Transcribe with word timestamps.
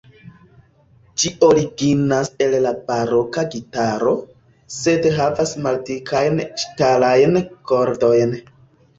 Ĝi 1.23 1.29
originas 1.47 2.29
el 2.45 2.55
la 2.65 2.71
baroka 2.87 3.43
gitaro, 3.55 4.13
sed 4.77 5.05
havas 5.17 5.51
maldikajn 5.67 6.41
ŝtalajn 6.63 7.37
kordojn. 7.73 8.35